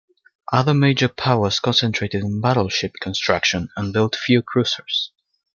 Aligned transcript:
Other 0.51 0.73
major 0.73 1.07
powers 1.07 1.59
concentrated 1.59 2.23
on 2.23 2.41
battleship 2.41 2.95
construction 2.99 3.69
and 3.77 3.93
built 3.93 4.15
few 4.15 4.41
cruisers. 4.41 5.11